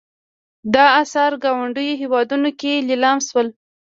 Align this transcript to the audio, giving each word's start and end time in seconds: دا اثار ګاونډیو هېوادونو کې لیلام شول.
دا 0.73 0.85
اثار 1.01 1.31
ګاونډیو 1.43 1.99
هېوادونو 2.01 2.49
کې 2.59 2.85
لیلام 2.89 3.17
شول. 3.27 3.47